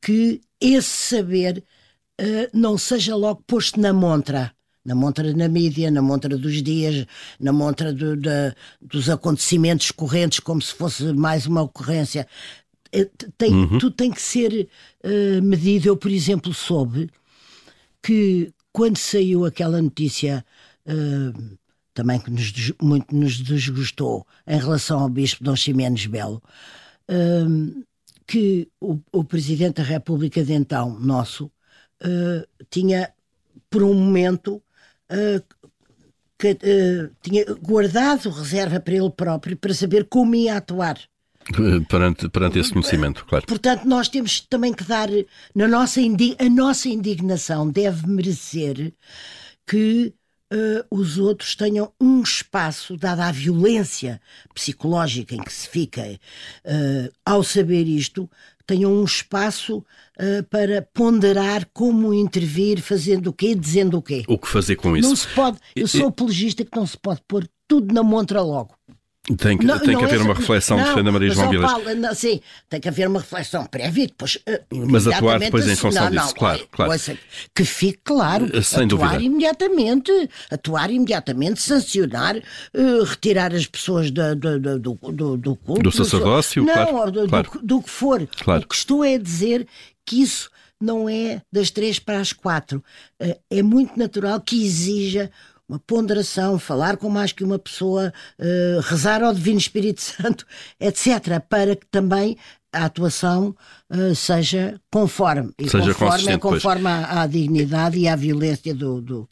que 0.00 0.40
esse 0.60 0.88
saber 0.88 1.64
eh, 2.18 2.48
não 2.52 2.78
seja 2.78 3.16
logo 3.16 3.42
posto 3.46 3.80
na 3.80 3.92
montra. 3.92 4.52
Na 4.88 4.94
montra 4.94 5.34
na 5.34 5.48
mídia, 5.48 5.90
na 5.90 6.00
montra 6.00 6.34
dos 6.38 6.62
dias, 6.62 7.04
na 7.38 7.52
montra 7.52 7.92
do- 7.92 8.16
da- 8.16 8.54
dos 8.80 9.10
acontecimentos 9.10 9.90
correntes, 9.90 10.40
como 10.40 10.62
se 10.62 10.72
fosse 10.72 11.12
mais 11.12 11.46
uma 11.46 11.60
ocorrência. 11.60 12.26
Eh, 12.90 13.04
Tem, 13.36 13.52
Tudo 13.78 13.90
tem 13.90 14.10
que 14.10 14.22
ser 14.22 14.66
eh, 15.02 15.40
medido. 15.42 15.88
Eu, 15.88 15.96
por 15.96 16.10
exemplo, 16.10 16.54
soube 16.54 17.10
que 18.02 18.50
quando 18.72 18.96
saiu 18.96 19.44
aquela 19.44 19.82
notícia 19.82 20.42
eh, 20.86 21.32
também 21.92 22.18
que 22.18 22.30
nos, 22.30 22.50
muito 22.80 23.14
nos 23.14 23.36
desgostou 23.42 24.26
em 24.46 24.58
relação 24.58 25.00
ao 25.00 25.08
Bispo 25.10 25.44
Dom 25.44 25.54
Ximenes 25.54 26.06
Belo, 26.06 26.42
eh, 27.08 27.44
que 28.26 28.68
o, 28.80 28.98
o 29.12 29.22
Presidente 29.22 29.76
da 29.76 29.82
República 29.82 30.42
de 30.42 30.54
então, 30.54 30.98
nosso, 30.98 31.50
tinha 32.70 33.10
por 33.68 33.82
um 33.82 33.92
momento 33.92 34.62
eh, 35.10 35.42
que 36.38 36.52
uh, 36.52 37.10
tinha 37.20 37.44
guardado 37.60 38.30
reserva 38.30 38.78
para 38.78 38.94
ele 38.94 39.10
próprio 39.10 39.56
para 39.56 39.74
saber 39.74 40.04
como 40.04 40.36
ia 40.36 40.56
atuar. 40.56 40.98
Perante, 41.88 42.28
perante 42.28 42.58
esse 42.58 42.72
conhecimento, 42.72 43.24
claro. 43.24 43.46
Portanto, 43.46 43.86
nós 43.86 44.08
temos 44.08 44.40
também 44.42 44.72
que 44.72 44.84
dar. 44.84 45.08
Na 45.54 45.66
nossa 45.66 45.98
a 46.00 46.48
nossa 46.50 46.88
indignação 46.90 47.70
deve 47.70 48.06
merecer 48.06 48.92
que 49.66 50.12
uh, 50.52 50.84
os 50.90 51.18
outros 51.18 51.56
tenham 51.56 51.90
um 51.98 52.22
espaço, 52.22 52.98
dada 52.98 53.26
a 53.26 53.32
violência 53.32 54.20
psicológica 54.54 55.34
em 55.34 55.42
que 55.42 55.52
se 55.52 55.68
fica 55.68 56.02
uh, 56.02 57.12
ao 57.24 57.42
saber 57.42 57.84
isto, 57.84 58.28
tenham 58.68 58.92
um 58.92 59.02
espaço 59.02 59.78
uh, 59.78 60.44
para 60.50 60.82
ponderar 60.92 61.66
como 61.72 62.12
intervir, 62.12 62.82
fazendo 62.82 63.28
o 63.28 63.32
quê, 63.32 63.54
dizendo 63.54 63.96
o 63.96 64.02
quê. 64.02 64.24
O 64.28 64.38
que 64.38 64.46
fazer 64.46 64.76
com 64.76 64.94
isso? 64.94 65.08
Não 65.08 65.16
se 65.16 65.26
pode. 65.28 65.58
Eu 65.74 65.88
sou 65.88 66.08
apologista 66.08 66.62
que 66.62 66.76
não 66.76 66.86
se 66.86 66.96
pode 66.98 67.22
pôr 67.26 67.48
tudo 67.66 67.92
na 67.94 68.02
montra 68.02 68.42
logo. 68.42 68.77
Tem 69.36 69.58
que, 69.58 69.66
não, 69.66 69.78
tem 69.78 69.96
que 69.96 70.04
haver 70.04 70.22
uma 70.22 70.32
reflexão, 70.32 70.78
não, 70.78 70.84
defende 70.84 71.08
a 71.08 71.12
Maria 71.12 71.30
João 71.30 71.50
Vilas. 71.50 71.72
sim, 72.16 72.40
tem 72.68 72.80
que 72.80 72.88
haver 72.88 73.08
uma 73.08 73.20
reflexão 73.20 73.66
prévia 73.66 74.04
e 74.04 74.06
depois. 74.06 74.36
Uh, 74.36 74.86
mas 74.90 75.06
atuar 75.06 75.38
depois 75.38 75.68
em 75.68 75.76
função 75.76 76.04
não, 76.04 76.10
disso, 76.10 76.26
não, 76.26 76.34
claro. 76.34 76.68
claro. 76.70 76.92
Ouça, 76.92 77.18
que 77.54 77.64
fique 77.64 78.00
claro. 78.04 78.48
Eh, 78.54 78.62
sem 78.62 78.84
atuar 78.84 79.12
dúvida. 79.12 79.22
imediatamente, 79.22 80.10
atuar 80.50 80.90
imediatamente, 80.90 81.60
sancionar, 81.60 82.36
uh, 82.36 83.04
retirar 83.04 83.54
as 83.54 83.66
pessoas 83.66 84.10
do, 84.10 84.34
do, 84.34 84.58
do, 84.58 84.78
do, 84.78 85.36
do 85.36 85.56
culto. 85.56 85.82
Do 85.82 85.92
sacerdócio, 85.92 86.64
não, 86.64 86.72
claro. 86.72 87.10
Do, 87.10 87.28
claro. 87.28 87.50
do, 87.52 87.62
do 87.62 87.82
que 87.82 87.90
for. 87.90 88.26
Claro. 88.40 88.62
O 88.62 88.66
que 88.66 88.74
estou 88.74 89.04
é 89.04 89.14
a 89.14 89.18
dizer 89.18 89.66
que 90.06 90.22
isso 90.22 90.50
não 90.80 91.08
é 91.08 91.42
das 91.52 91.70
três 91.70 91.98
para 91.98 92.20
as 92.20 92.32
quatro. 92.32 92.82
É 93.50 93.62
muito 93.62 93.98
natural 93.98 94.40
que 94.40 94.64
exija 94.64 95.30
uma 95.68 95.78
ponderação, 95.78 96.58
falar 96.58 96.96
com 96.96 97.10
mais 97.10 97.32
que 97.32 97.44
uma 97.44 97.58
pessoa, 97.58 98.12
uh, 98.38 98.80
rezar 98.80 99.22
ao 99.22 99.34
Divino 99.34 99.58
Espírito 99.58 100.00
Santo, 100.02 100.46
etc., 100.80 101.40
para 101.48 101.76
que 101.76 101.86
também 101.86 102.36
a 102.72 102.84
atuação 102.86 103.54
uh, 103.90 104.14
seja 104.14 104.80
conforme. 104.90 105.52
E 105.58 105.68
seja 105.68 105.94
conforme 105.94 106.32
é 106.32 106.38
conforme 106.38 106.86
à, 106.86 107.22
à, 107.22 107.26
dignidade 107.26 107.98
e 107.98 108.08
à 108.08 108.16
violência 108.16 108.74
do, 108.74 109.00
do, 109.00 109.28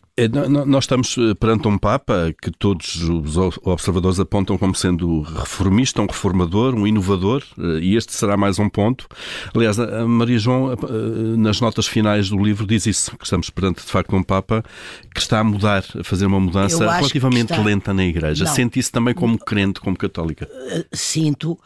nós 0.67 0.85
estamos 0.85 1.15
eh, 1.19 1.35
perante 1.35 1.69
um 1.69 1.77
Papa 1.77 2.35
que 2.41 2.51
todos 2.51 3.03
os 3.03 3.37
observadores 3.63 4.19
apontam 4.19 4.57
como 4.57 4.75
sendo 4.75 5.21
reformista, 5.21 6.01
um 6.01 6.07
reformador, 6.07 6.75
um 6.75 6.87
inovador, 6.87 7.45
eh, 7.59 7.81
e 7.83 7.97
este 7.97 8.15
será 8.15 8.35
mais 8.35 8.59
um 8.59 8.67
ponto. 8.67 9.07
Aliás, 9.55 9.79
a 9.79 10.07
Maria 10.07 10.39
João, 10.39 10.73
eh, 10.73 10.77
nas 11.37 11.61
notas 11.61 11.87
finais 11.87 12.31
do 12.31 12.43
livro, 12.43 12.67
diz 12.67 12.87
isso, 12.87 13.15
que 13.19 13.25
estamos 13.25 13.51
perante 13.51 13.85
de 13.85 13.91
facto 13.91 14.17
um 14.17 14.23
Papa 14.23 14.65
que 15.15 15.21
está 15.21 15.41
a 15.41 15.45
mudar, 15.45 15.85
a 16.01 16.03
fazer 16.03 16.25
uma 16.25 16.41
mudança 16.41 16.91
relativamente 16.91 17.53
lenta 17.61 17.93
na 17.93 18.05
Igreja. 18.05 18.47
Não. 18.47 18.55
Sente 18.55 18.79
isso 18.79 18.91
também 18.91 19.13
como 19.13 19.39
crente, 19.39 19.81
como 19.81 19.99
católica? 19.99 20.49
Sinto, 20.93 21.59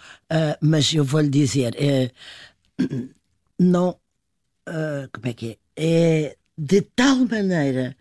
mas 0.61 0.92
eu 0.92 1.04
vou 1.04 1.21
lhe 1.21 1.28
dizer, 1.30 1.76
não. 3.57 3.97
como 5.12 5.26
é 5.26 5.33
que 5.33 5.50
é? 5.50 5.57
É 5.76 6.37
de 6.59 6.83
tal 6.83 7.16
maneira 7.16 7.97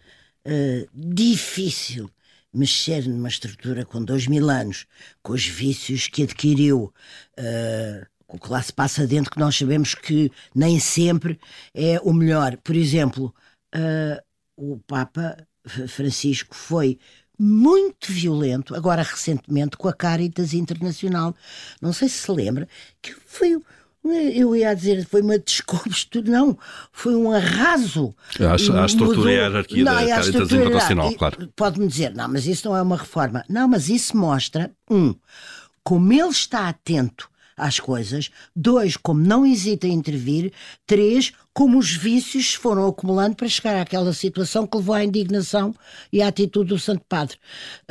uh, 0.50 0.90
difícil 0.94 2.10
mexer 2.54 3.08
numa 3.08 3.30
estrutura 3.30 3.86
com 3.86 4.04
dois 4.04 4.28
mil 4.28 4.50
anos, 4.50 4.86
com 5.22 5.34
os 5.34 5.46
vícios 5.46 6.08
que 6.08 6.24
adquiriu, 6.24 6.94
uh, 7.38 8.06
com 8.28 8.38
o 8.38 8.40
que 8.40 8.50
lá 8.50 8.62
se 8.62 8.74
passa 8.74 9.08
dentro, 9.08 9.32
que 9.32 9.40
nós 9.40 9.56
sabemos 9.56 9.94
que 9.94 10.32
nem 10.54 10.80
sempre 10.80 11.40
é 11.74 12.00
o 12.02 12.14
melhor. 12.14 12.58
Por 12.58 12.76
exemplo, 12.76 13.34
uh, 13.76 14.22
o 14.56 14.80
Papa 14.80 15.38
Francisco 15.88 16.56
foi 16.56 17.00
muito 17.38 18.12
violento, 18.12 18.76
agora 18.76 19.02
recentemente, 19.02 19.78
com 19.78 19.88
a 19.88 19.94
Caritas 19.94 20.54
Internacional. 20.54 21.34
Não 21.82 21.94
sei 21.94 22.10
se 22.10 22.18
se 22.18 22.32
lembra, 22.32 22.68
que 23.02 23.14
foi 23.14 23.58
eu 24.04 24.56
ia 24.56 24.74
dizer, 24.74 25.06
foi 25.06 25.22
uma 25.22 25.38
descoberta, 25.38 26.22
não, 26.22 26.58
foi 26.92 27.16
um 27.16 27.32
arraso. 27.32 28.16
A, 28.40 28.54
a 28.54 28.86
estrutura 28.86 29.32
e 29.32 29.40
a 29.40 29.44
hierarquia 29.44 29.86
da 29.86 30.08
Caritas 30.08 30.52
Internacional, 30.52 31.14
claro. 31.14 31.50
Pode-me 31.56 31.88
dizer, 31.88 32.16
não, 32.16 32.28
mas 32.28 32.48
isso 32.48 32.68
não 32.68 32.76
é 32.76 32.82
uma 32.82 32.98
reforma. 32.98 33.44
Não, 33.50 33.68
mas 33.68 33.90
isso 33.90 34.16
mostra, 34.16 34.72
um, 34.90 35.14
como 35.84 36.14
ele 36.14 36.30
está 36.30 36.70
atento 36.70 37.30
às 37.58 37.78
coisas, 37.80 38.32
dois, 38.56 38.96
como 38.96 39.20
não 39.20 39.46
hesita 39.46 39.86
em 39.86 39.92
intervir, 39.92 40.54
três, 40.88 41.34
como 41.54 41.78
os 41.78 41.92
vícios 41.92 42.54
foram 42.54 42.88
acumulando 42.88 43.36
para 43.36 43.50
chegar 43.50 43.82
àquela 43.82 44.14
situação 44.14 44.66
que 44.66 44.78
levou 44.78 44.96
à 44.96 45.04
indignação 45.04 45.76
e 46.12 46.22
à 46.22 46.30
atitude 46.30 46.70
do 46.70 46.80
Santo 46.80 47.04
Padre. 47.08 47.36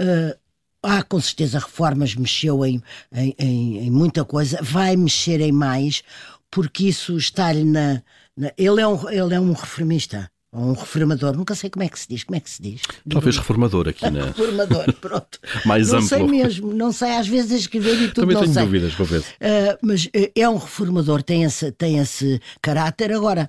Uh, 0.00 0.34
Há 0.82 1.02
com 1.02 1.20
certeza 1.20 1.58
reformas, 1.58 2.14
mexeu 2.14 2.64
em, 2.64 2.82
em, 3.12 3.35
em, 3.38 3.78
em 3.87 3.90
muita 3.90 4.25
coisa, 4.25 4.61
vai 4.62 4.97
mexer 4.97 5.40
em 5.40 5.52
mais, 5.52 6.02
porque 6.50 6.88
isso 6.88 7.16
está-lhe 7.16 7.64
na, 7.64 8.02
na, 8.37 8.52
Ele, 8.56 8.80
é 8.80 8.87
um, 8.87 9.11
ele 9.11 9.35
é 9.35 9.40
um 9.40 9.52
reformista 9.52 10.30
um 10.52 10.73
reformador, 10.73 11.37
nunca 11.37 11.54
sei 11.54 11.68
como 11.68 11.82
é 11.82 11.88
que 11.88 11.99
se 11.99 12.08
diz, 12.08 12.25
como 12.25 12.37
é 12.37 12.40
que 12.40 12.49
se 12.49 12.62
diz? 12.62 12.80
Talvez 13.08 13.37
reformador 13.37 13.88
aqui, 13.88 14.11
né? 14.11 14.23
reformador, 14.35 14.92
pronto. 14.94 15.38
Mais 15.66 15.88
não 15.88 15.99
amplo. 15.99 16.18
Não 16.18 16.28
sei 16.28 16.40
mesmo, 16.40 16.75
não 16.75 16.92
sei, 16.92 17.16
às 17.16 17.28
vezes 17.28 17.61
escrever 17.61 17.94
e 18.02 18.08
tudo 18.08 18.23
Também 18.23 18.35
não 18.35 18.42
tenho 18.42 18.54
sei. 18.54 18.64
dúvidas, 18.64 18.94
vou 18.94 19.06
ver. 19.06 19.20
Uh, 19.20 19.78
mas 19.82 20.06
uh, 20.06 20.32
é 20.35 20.49
um 20.49 20.56
reformador, 20.56 21.23
tem 21.23 21.44
esse, 21.44 21.70
tem 21.73 21.99
esse 21.99 22.40
caráter. 22.62 23.12
Agora, 23.12 23.49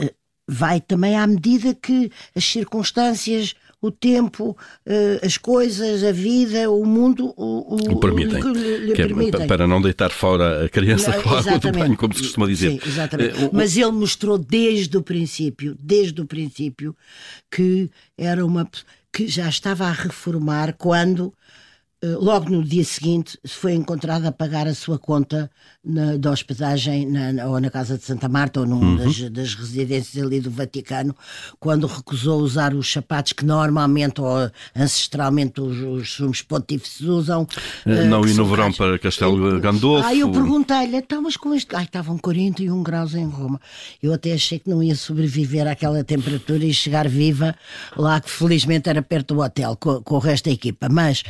uh, 0.00 0.10
vai 0.46 0.80
também 0.80 1.16
à 1.16 1.26
medida 1.26 1.74
que 1.74 2.10
as 2.36 2.44
circunstâncias 2.44 3.54
o 3.82 3.90
tempo, 3.90 4.56
eh, 4.86 5.20
as 5.24 5.36
coisas, 5.36 6.04
a 6.04 6.12
vida, 6.12 6.70
o 6.70 6.86
mundo 6.86 7.34
o, 7.36 7.74
o, 7.74 7.94
o 7.94 8.00
permitem. 8.00 8.40
O 8.40 8.52
lhe, 8.52 8.92
é 8.92 8.94
permitem. 8.94 9.48
Para 9.48 9.66
não 9.66 9.82
deitar 9.82 10.10
fora 10.10 10.64
a 10.64 10.68
criança 10.68 11.10
não, 11.10 11.20
com 11.20 11.30
a 11.30 11.40
água 11.40 11.58
do 11.58 11.72
banho, 11.72 11.96
como 11.96 12.14
se 12.14 12.22
costuma 12.22 12.46
dizer. 12.46 12.70
Sim, 12.70 12.80
exatamente. 12.86 13.42
Eh, 13.42 13.50
Mas 13.52 13.76
ele 13.76 13.90
mostrou 13.90 14.38
desde 14.38 14.96
o 14.96 15.02
princípio, 15.02 15.76
desde 15.80 16.20
o 16.20 16.24
princípio, 16.24 16.96
que 17.50 17.90
era 18.16 18.46
uma 18.46 18.70
que 19.12 19.26
já 19.26 19.48
estava 19.48 19.86
a 19.86 19.92
reformar 19.92 20.74
quando 20.74 21.34
eh, 22.02 22.16
logo 22.18 22.50
no 22.50 22.64
dia 22.64 22.84
seguinte 22.84 23.38
foi 23.46 23.74
encontrado 23.74 24.26
a 24.26 24.32
pagar 24.32 24.66
a 24.66 24.74
sua 24.74 24.98
conta 24.98 25.50
na, 25.84 26.16
de 26.16 26.28
hospedagem 26.28 27.06
na, 27.06 27.46
ou 27.46 27.60
na 27.60 27.68
Casa 27.68 27.98
de 27.98 28.04
Santa 28.04 28.28
Marta 28.28 28.60
ou 28.60 28.66
numa 28.66 28.84
uhum. 28.84 28.96
das, 28.96 29.30
das, 29.30 29.54
residências 29.54 30.24
ali 30.24 30.40
do 30.40 30.50
Vaticano, 30.50 31.14
quando 31.58 31.86
recusou 31.86 32.40
usar 32.40 32.72
os 32.72 32.90
sapatos 32.90 33.32
que 33.32 33.44
normalmente 33.44 34.20
ou 34.20 34.50
ancestralmente 34.76 35.60
os, 35.60 35.78
os 35.78 36.12
sumos 36.12 36.40
pontífices 36.40 37.00
usam. 37.00 37.42
Uh, 37.84 38.06
não 38.06 38.24
ir 38.24 38.34
no 38.34 38.46
verão 38.46 38.72
para 38.72 38.98
Castelo 38.98 39.60
Gandolfo. 39.60 40.06
Aí 40.06 40.20
eu 40.20 40.30
perguntei-lhe, 40.30 40.96
então, 40.96 41.20
mas 41.22 41.36
com 41.36 41.52
este. 41.52 41.74
Ai, 41.74 41.84
estavam 41.84 42.16
41 42.16 42.82
graus 42.82 43.14
em 43.14 43.26
Roma. 43.26 43.60
Eu 44.00 44.12
até 44.12 44.32
achei 44.32 44.58
que 44.58 44.70
não 44.70 44.82
ia 44.82 44.94
sobreviver 44.94 45.66
àquela 45.66 46.04
temperatura 46.04 46.64
e 46.64 46.72
chegar 46.72 47.08
viva 47.08 47.56
lá, 47.96 48.20
que 48.20 48.30
felizmente 48.30 48.88
era 48.88 49.02
perto 49.02 49.34
do 49.34 49.40
hotel, 49.40 49.76
com, 49.76 50.00
com 50.02 50.14
o 50.14 50.18
resto 50.18 50.44
da 50.44 50.52
equipa. 50.52 50.88
Mas 50.88 51.22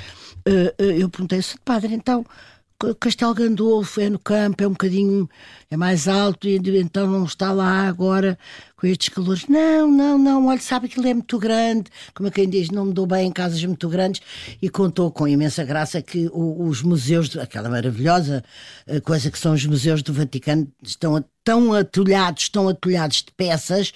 uh, 0.47 0.83
eu 0.83 1.09
perguntei-se, 1.09 1.57
padre, 1.65 1.95
então 1.95 2.25
Castelo 2.99 3.35
Gandolfo 3.35 4.01
é 4.01 4.11
no 4.11 4.19
campo, 4.19 4.63
é 4.63 4.67
um 4.67 4.73
bocadinho 4.73 5.29
é 5.71 5.77
mais 5.77 6.09
alto 6.09 6.49
e 6.49 6.61
então 6.79 7.07
não 7.07 7.25
está 7.25 7.53
lá 7.53 7.87
agora 7.89 8.39
com 8.77 8.87
estes 8.87 9.09
calores. 9.09 9.47
Não, 9.49 9.91
não, 9.91 10.19
não, 10.19 10.47
olha, 10.49 10.61
sabe 10.61 10.89
que 10.89 10.99
ele 10.99 11.11
é 11.11 11.15
muito 11.15 11.39
grande, 11.39 11.91
como 12.15 12.31
quem 12.31 12.49
diz, 12.49 12.71
não 12.71 12.87
me 12.87 12.93
dou 12.93 13.07
bem 13.07 13.29
em 13.29 13.33
casas 13.33 13.65
muito 13.65 13.89
grandes 13.89 14.21
e 14.61 14.69
contou 14.69 15.11
com 15.11 15.27
imensa 15.27 15.65
graça 15.65 16.03
que 16.03 16.29
os 16.33 16.83
museus, 16.83 17.37
aquela 17.37 17.69
maravilhosa 17.69 18.45
eh, 18.87 19.01
coisa 19.01 19.31
que 19.31 19.39
são 19.39 19.55
os 19.55 19.65
museus 19.65 20.03
do 20.03 20.13
Vaticano, 20.13 20.67
estão 20.83 21.25
tão 21.45 21.73
atulhados, 21.73 22.49
tão 22.49 22.69
atulhados 22.69 23.19
de 23.19 23.33
peças 23.37 23.93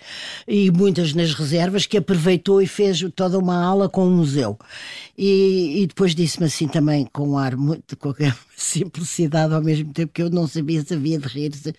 e 0.47 0.71
muitas 0.71 1.13
nas 1.15 1.33
reservas 1.35 1.87
que 1.87 1.97
aproveitou 1.97 2.61
e 2.61 2.67
fez 2.67 3.05
toda 3.15 3.39
uma 3.39 3.63
aula 3.63 3.89
com 3.89 4.07
o 4.07 4.11
museu. 4.11 4.59
E, 5.17 5.83
e 5.83 5.87
depois 5.87 6.15
disse-me 6.15 6.47
assim 6.47 6.69
também 6.69 7.07
com 7.13 7.31
um 7.31 7.39
ar 7.39 7.57
muito, 7.57 7.97
com 7.97 8.13
simplicidade 8.57 9.55
ao 9.55 9.63
mesmo 9.63 9.93
tempo 9.93 10.13
que 10.13 10.23
eu 10.23 10.31
não 10.31 10.47
sabia 10.47 10.83
se 10.85 10.95
havia 10.95 11.19
de 11.19 11.29
rir. 11.29 11.53
-se. 11.55 11.75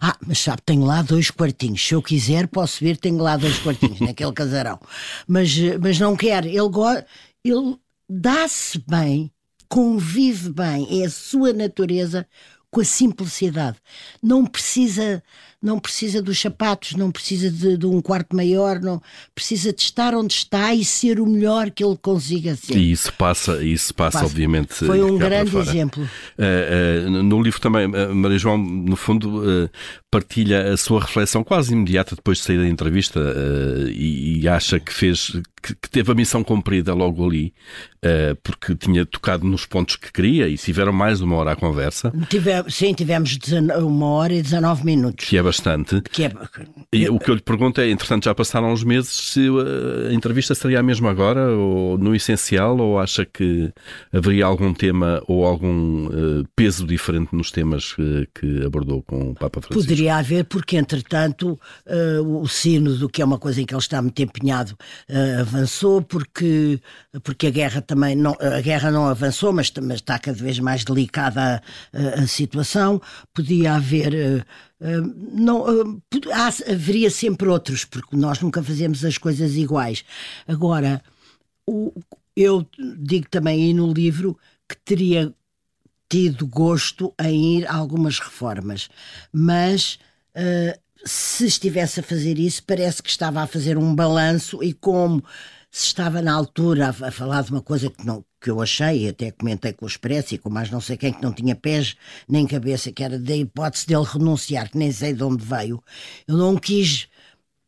Ah, 0.00 0.16
mas 0.26 0.38
sabe, 0.38 0.62
tenho 0.64 0.84
lá 0.84 1.02
dois 1.02 1.30
quartinhos. 1.30 1.86
Se 1.86 1.94
eu 1.94 2.02
quiser, 2.02 2.48
posso 2.48 2.82
vir, 2.82 2.96
tenho 2.96 3.18
lá 3.18 3.36
dois 3.36 3.58
quartinhos 3.58 4.00
naquele 4.00 4.32
casarão. 4.32 4.78
Mas, 5.26 5.54
mas 5.80 5.98
não 5.98 6.16
quer. 6.16 6.44
Ele, 6.46 6.70
ele 7.44 7.76
dá-se 8.08 8.82
bem, 8.88 9.30
convive 9.68 10.50
bem, 10.50 11.02
é 11.02 11.06
a 11.06 11.10
sua 11.10 11.52
natureza 11.52 12.26
com 12.74 12.80
a 12.80 12.84
simplicidade. 12.84 13.78
Não 14.20 14.44
precisa, 14.44 15.22
não 15.64 15.80
precisa 15.80 16.20
dos 16.20 16.38
sapatos, 16.38 16.94
não 16.94 17.10
precisa 17.10 17.50
de, 17.50 17.78
de, 17.78 17.86
um 17.86 18.02
quarto 18.02 18.36
maior, 18.36 18.78
não 18.78 19.00
precisa 19.34 19.72
de 19.72 19.80
estar 19.80 20.14
onde 20.14 20.34
está 20.34 20.74
e 20.74 20.84
ser 20.84 21.18
o 21.18 21.26
melhor 21.26 21.70
que 21.70 21.82
ele 21.82 21.96
consiga 21.96 22.54
ser. 22.54 22.76
E 22.76 22.92
isso 22.92 23.10
passa, 23.14 23.64
isso 23.64 23.94
passa, 23.94 24.18
passa. 24.18 24.30
obviamente. 24.30 24.74
Foi 24.74 25.02
um 25.02 25.16
grande 25.16 25.56
exemplo. 25.56 26.04
Uh, 26.38 27.08
uh, 27.08 27.22
no 27.22 27.42
livro 27.42 27.58
também, 27.60 27.86
uh, 27.86 28.14
Maria 28.14 28.38
João, 28.38 28.58
no 28.58 28.94
fundo, 28.94 29.70
partilha 30.10 30.74
a 30.74 30.76
sua 30.76 31.00
reflexão 31.00 31.42
quase 31.42 31.72
imediata 31.72 32.14
depois 32.14 32.38
de 32.38 32.44
sair 32.44 32.58
da 32.58 32.68
entrevista 32.68 33.20
e, 33.90 34.40
e, 34.40 34.48
acha 34.48 34.78
que 34.78 34.92
fez 34.92 35.40
que, 35.62 35.74
que, 35.74 35.90
teve 35.90 36.12
a 36.12 36.14
missão 36.14 36.44
cumprida 36.44 36.92
logo 36.92 37.26
ali, 37.26 37.54
porque 38.42 38.74
tinha 38.74 39.04
tocado 39.06 39.44
nos 39.44 39.64
pontos 39.64 39.96
que 39.96 40.12
queria 40.12 40.46
e 40.48 40.56
tiveram 40.56 40.92
mais 40.92 41.18
de 41.18 41.24
uma 41.24 41.36
hora 41.36 41.52
à 41.52 41.56
conversa. 41.56 42.12
Tive, 42.28 42.50
sim, 42.68 42.92
tivemos 42.92 43.38
uma 43.80 44.06
hora 44.06 44.34
e 44.34 44.42
19 44.42 44.84
minutos. 44.84 45.26
Que 45.26 45.38
é 45.38 45.42
bastante. 45.54 46.00
Que 46.02 46.24
é... 46.24 46.32
E 46.92 47.08
o 47.08 47.18
que 47.18 47.30
eu 47.30 47.34
lhe 47.34 47.40
pergunto 47.40 47.80
é, 47.80 47.88
entretanto, 47.88 48.24
já 48.24 48.34
passaram 48.34 48.72
uns 48.72 48.82
meses, 48.82 49.10
se 49.10 49.46
a 50.08 50.12
entrevista 50.12 50.54
seria 50.54 50.80
a 50.80 50.82
mesma 50.82 51.10
agora, 51.10 51.48
ou 51.50 51.96
no 51.96 52.14
essencial, 52.14 52.78
ou 52.78 52.98
acha 52.98 53.24
que 53.24 53.72
haveria 54.12 54.46
algum 54.46 54.72
tema 54.74 55.22
ou 55.26 55.44
algum 55.44 56.06
uh, 56.06 56.44
peso 56.54 56.86
diferente 56.86 57.34
nos 57.34 57.50
temas 57.50 57.92
que, 57.92 58.28
que, 58.34 58.64
abordou 58.64 59.02
com 59.02 59.30
o 59.30 59.34
Papa 59.34 59.60
Francisco? 59.60 59.82
Poderia 59.82 60.16
haver, 60.16 60.44
porque 60.44 60.76
entretanto 60.76 61.58
uh, 61.86 62.40
o 62.40 62.48
sínodo, 62.48 63.08
que 63.08 63.22
é 63.22 63.24
uma 63.24 63.38
coisa 63.38 63.60
em 63.60 63.66
que 63.66 63.74
ele 63.74 63.80
está 63.80 64.00
muito 64.00 64.20
empenhado, 64.20 64.76
uh, 65.08 65.40
avançou, 65.40 66.02
porque, 66.02 66.80
porque 67.22 67.46
a 67.48 67.50
guerra 67.50 67.80
também 67.80 68.16
não, 68.16 68.36
a 68.40 68.60
guerra 68.60 68.90
não 68.90 69.06
avançou, 69.06 69.52
mas, 69.52 69.72
mas 69.82 69.96
está 69.96 70.18
cada 70.18 70.38
vez 70.38 70.58
mais 70.58 70.84
delicada 70.84 71.62
a, 71.92 72.22
a 72.22 72.26
situação. 72.26 73.00
Podia 73.32 73.74
haver 73.74 74.44
não, 75.32 75.64
há, 76.32 76.48
haveria 76.70 77.10
sempre 77.10 77.48
outros, 77.48 77.84
porque 77.84 78.16
nós 78.16 78.40
nunca 78.40 78.62
fazemos 78.62 79.04
as 79.04 79.16
coisas 79.16 79.56
iguais. 79.56 80.04
Agora, 80.46 81.02
o, 81.66 81.92
eu 82.36 82.66
digo 82.98 83.28
também 83.30 83.62
aí 83.62 83.72
no 83.72 83.92
livro 83.92 84.38
que 84.68 84.76
teria 84.76 85.34
tido 86.08 86.46
gosto 86.46 87.14
em 87.20 87.58
ir 87.58 87.66
a 87.66 87.74
algumas 87.74 88.18
reformas, 88.18 88.88
mas 89.32 89.98
uh, 90.36 90.78
se 91.04 91.46
estivesse 91.46 92.00
a 92.00 92.02
fazer 92.02 92.38
isso, 92.38 92.62
parece 92.64 93.02
que 93.02 93.08
estava 93.08 93.42
a 93.42 93.46
fazer 93.46 93.78
um 93.78 93.94
balanço 93.94 94.62
e 94.62 94.72
como 94.74 95.24
se 95.70 95.86
estava 95.86 96.20
na 96.20 96.32
altura 96.32 96.86
a, 96.86 97.08
a 97.08 97.10
falar 97.10 97.42
de 97.42 97.50
uma 97.50 97.62
coisa 97.62 97.90
que 97.90 98.04
não, 98.04 98.24
que 98.44 98.50
eu 98.50 98.60
achei, 98.60 99.08
até 99.08 99.30
comentei 99.30 99.72
com 99.72 99.86
o 99.86 99.88
Expresso 99.88 100.34
e 100.34 100.38
com 100.38 100.50
mais 100.50 100.70
não 100.70 100.78
sei 100.78 100.98
quem, 100.98 101.14
que 101.14 101.22
não 101.22 101.32
tinha 101.32 101.56
pés 101.56 101.96
nem 102.28 102.46
cabeça, 102.46 102.92
que 102.92 103.02
era 103.02 103.18
da 103.18 103.34
hipótese 103.34 103.86
dele 103.86 104.04
renunciar, 104.04 104.70
que 104.70 104.76
nem 104.76 104.92
sei 104.92 105.14
de 105.14 105.24
onde 105.24 105.42
veio. 105.42 105.82
Eu 106.28 106.36
não 106.36 106.54
quis 106.54 107.08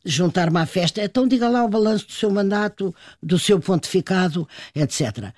juntar-me 0.05 0.59
à 0.59 0.67
festa, 0.67 1.03
então 1.03 1.27
diga 1.27 1.49
lá 1.49 1.65
o 1.65 1.69
balanço 1.69 2.07
do 2.07 2.13
seu 2.13 2.31
mandato, 2.31 2.95
do 3.23 3.39
seu 3.39 3.59
pontificado, 3.59 4.47
etc. 4.75 5.33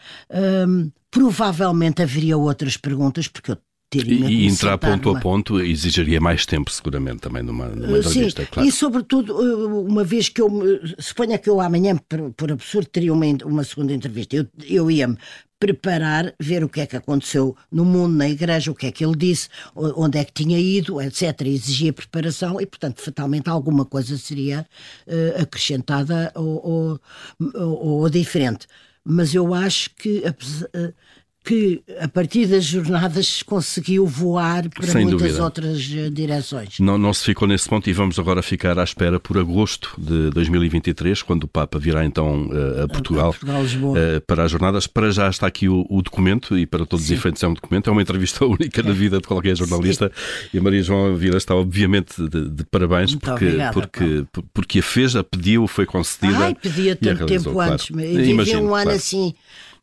Hum, 0.69 0.91
provavelmente 1.09 2.03
haveria 2.03 2.37
outras 2.37 2.77
perguntas, 2.77 3.29
porque 3.29 3.53
eu 3.53 3.59
E 3.95 4.47
entrar 4.47 4.77
ponto 4.77 5.09
a 5.09 5.19
ponto 5.19 5.61
exigiria 5.61 6.21
mais 6.21 6.45
tempo, 6.45 6.71
seguramente, 6.71 7.21
também 7.21 7.43
numa, 7.43 7.69
numa 7.69 7.99
entrevista, 7.99 8.43
Sim, 8.43 8.49
claro. 8.51 8.69
E 8.69 8.73
sobretudo, 8.73 9.35
uma 9.81 10.05
vez 10.05 10.29
que 10.29 10.43
eu. 10.43 10.51
Suponha 10.99 11.39
que 11.39 11.49
eu 11.49 11.59
amanhã, 11.59 11.97
por, 11.97 12.31
por 12.33 12.53
absurdo, 12.53 12.87
teria 12.89 13.15
uma, 13.15 13.25
uma 13.47 13.65
segunda 13.65 13.95
entrevista. 13.95 14.37
Eu, 14.37 14.47
eu 14.69 14.91
ia-me 14.91 15.17
preparar, 15.59 16.35
ver 16.39 16.63
o 16.63 16.69
que 16.69 16.81
é 16.81 16.87
que 16.87 16.97
aconteceu 16.97 17.57
no 17.73 17.85
mundo, 17.85 18.15
na 18.15 18.29
igreja, 18.29 18.71
o 18.71 18.75
que 18.75 18.87
é 18.87 18.93
que 18.93 19.05
ele 19.05 19.17
disse, 19.17 19.49
onde 19.75 20.19
é 20.19 20.25
que 20.25 20.33
tinha 20.33 20.59
ido, 20.59 21.01
etc. 21.01 21.41
Exigia 21.47 21.93
preparação 21.93 22.61
e, 22.61 22.67
portanto, 22.67 23.01
fatalmente 23.01 23.49
alguma 23.49 23.87
coisa 23.87 24.19
seria 24.19 24.67
uh, 25.07 25.43
acrescentada 25.43 26.31
ou, 26.35 27.01
ou, 27.55 28.01
ou, 28.03 28.11
diferente. 28.11 28.67
Mas 29.03 29.35
eu 29.35 29.55
acho 29.55 29.91
que. 29.97 30.23
Que 31.49 31.81
a 31.99 32.07
partir 32.07 32.45
das 32.45 32.63
jornadas 32.63 33.43
conseguiu 33.43 34.07
voar 34.07 34.69
para 34.69 34.87
Sem 34.87 35.07
muitas 35.07 35.23
dúvida. 35.23 35.43
outras 35.43 35.91
eh, 35.97 36.11
direções. 36.11 36.79
Não, 36.79 36.99
não 36.99 37.15
se 37.15 37.25
ficou 37.25 37.49
nesse 37.49 37.67
ponto 37.67 37.89
e 37.89 37.93
vamos 37.95 38.19
agora 38.19 38.43
ficar 38.43 38.79
à 38.79 38.85
espera 38.85 39.19
por 39.19 39.39
agosto 39.39 39.95
de 39.97 40.29
2023, 40.29 41.23
quando 41.23 41.45
o 41.45 41.49
Papa 41.49 41.79
virá 41.79 42.05
então 42.05 42.51
eh, 42.53 42.83
a 42.83 42.89
Portugal, 42.89 43.31
a 43.31 43.33
Portugal 43.33 43.65
uh, 43.93 44.21
para 44.27 44.45
as 44.45 44.51
jornadas. 44.51 44.87
Para 44.87 45.11
já 45.11 45.27
está 45.31 45.47
aqui 45.47 45.71
o, 45.71 45.87
o 45.89 46.03
documento 46.03 46.59
e 46.59 46.67
para 46.67 46.85
todos 46.85 47.07
Sim. 47.07 47.15
os 47.15 47.19
efeitos 47.19 47.43
é 47.43 47.49
um 47.49 47.55
documento, 47.55 47.89
é 47.89 47.93
uma 47.95 48.03
entrevista 48.03 48.45
única 48.47 48.83
na 48.83 48.93
vida 48.93 49.17
de 49.17 49.27
qualquer 49.27 49.57
jornalista 49.57 50.13
Sim. 50.15 50.49
e 50.53 50.59
a 50.59 50.63
Maria 50.63 50.83
João 50.83 51.17
Vila 51.17 51.39
está 51.39 51.55
obviamente 51.55 52.29
de, 52.29 52.51
de 52.51 52.65
parabéns 52.65 53.13
Muito 53.13 53.25
porque, 53.25 53.45
obrigada, 53.47 53.73
porque, 53.73 54.27
porque 54.53 54.79
a 54.81 54.83
fez, 54.83 55.17
a 55.17 55.25
pediu, 55.25 55.67
foi 55.67 55.87
concedida. 55.87 56.45
Ai, 56.45 56.55
pedia 56.55 56.95
tanto 56.95 57.25
tempo 57.25 57.53
claro. 57.53 57.73
antes, 57.73 57.89
vivi 57.89 58.35
um 58.35 58.75
ano 58.75 58.83
claro. 58.83 58.91
assim 58.91 59.35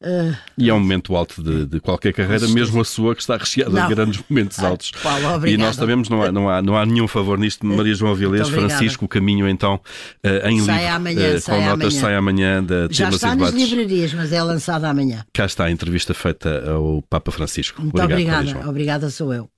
Uh, 0.01 0.35
e 0.57 0.69
é 0.69 0.73
um 0.73 0.79
momento 0.79 1.15
alto 1.15 1.41
de, 1.41 1.65
de 1.65 1.79
qualquer 1.79 2.13
carreira, 2.13 2.47
mesmo 2.47 2.81
a 2.81 2.85
sua, 2.85 3.15
que 3.15 3.21
está 3.21 3.37
recheada 3.37 3.71
não. 3.71 3.87
de 3.87 3.95
grandes 3.95 4.23
momentos 4.29 4.59
altos. 4.59 4.91
Paulo, 5.01 5.47
e 5.47 5.57
nós 5.57 5.75
sabemos, 5.75 6.09
não 6.09 6.21
há, 6.21 6.31
não, 6.31 6.49
há, 6.49 6.61
não 6.61 6.77
há 6.77 6.85
nenhum 6.85 7.07
favor 7.07 7.37
nisto. 7.37 7.65
Maria 7.65 7.95
João 7.95 8.11
Avilés, 8.11 8.49
Francisco, 8.49 9.05
o 9.05 9.07
caminho 9.07 9.47
então 9.47 9.75
uh, 9.75 10.47
em 10.47 10.59
sai 10.61 10.79
livro, 10.79 10.95
amanhã, 10.95 11.35
uh, 11.37 11.41
com 11.41 11.51
notas, 11.51 11.69
amanhã. 11.69 11.91
sai 11.91 12.15
amanhã 12.15 12.63
da 12.63 12.87
Já 12.89 13.09
está 13.09 13.33
e 13.33 13.35
nas 13.35 13.53
livrarias, 13.53 14.13
mas 14.13 14.31
é 14.31 14.41
lançada 14.41 14.89
amanhã. 14.89 15.25
Cá 15.33 15.45
está 15.45 15.65
a 15.65 15.71
entrevista 15.71 16.13
feita 16.13 16.69
ao 16.69 17.01
Papa 17.09 17.31
Francisco. 17.31 17.81
Muito 17.81 17.99
Obrigado, 18.01 18.49
obrigada, 18.49 18.69
obrigada 18.69 19.09
sou 19.09 19.33
eu. 19.33 19.54